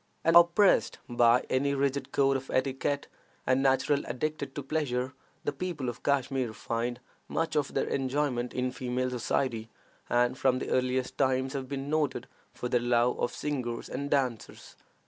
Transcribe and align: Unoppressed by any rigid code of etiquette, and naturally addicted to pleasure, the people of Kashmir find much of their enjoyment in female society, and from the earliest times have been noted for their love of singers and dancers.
Unoppressed 0.25 0.97
by 1.07 1.45
any 1.47 1.75
rigid 1.75 2.11
code 2.11 2.35
of 2.35 2.49
etiquette, 2.51 3.07
and 3.45 3.61
naturally 3.61 4.03
addicted 4.05 4.55
to 4.55 4.63
pleasure, 4.63 5.13
the 5.43 5.51
people 5.53 5.89
of 5.89 6.01
Kashmir 6.01 6.53
find 6.53 6.99
much 7.27 7.55
of 7.55 7.75
their 7.75 7.85
enjoyment 7.85 8.51
in 8.51 8.71
female 8.71 9.11
society, 9.11 9.69
and 10.09 10.35
from 10.39 10.57
the 10.57 10.69
earliest 10.71 11.19
times 11.19 11.53
have 11.53 11.69
been 11.69 11.87
noted 11.87 12.25
for 12.51 12.67
their 12.67 12.79
love 12.79 13.19
of 13.19 13.31
singers 13.31 13.87
and 13.89 14.09
dancers. 14.09 14.75